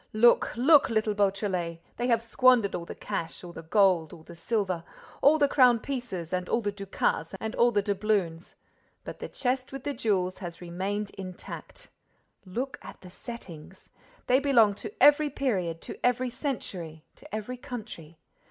[0.13, 1.77] "Look, look, little Beautrelet!
[1.97, 4.83] They have squandered all the cash, all the gold, all the silver,
[5.21, 8.55] all the crown pieces and all the ducats and all the doubloons;
[9.03, 11.91] but the chest with the jewels has remained intact.
[12.45, 13.89] Look at the settings.
[14.25, 18.17] They belong to every period, to every century, to every country.